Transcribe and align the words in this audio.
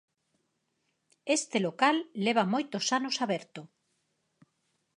Este 1.37 1.57
local 1.67 1.97
leva 2.25 2.43
moitos 2.53 2.85
anos 2.97 3.15
aberto. 3.25 3.61